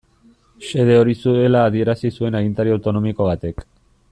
Xede 0.69 0.95
hori 1.01 1.13
zuela 1.25 1.61
adierazi 1.67 2.11
zuen 2.15 2.39
agintari 2.41 2.77
autonomiko 2.79 3.29
batek. 3.29 3.63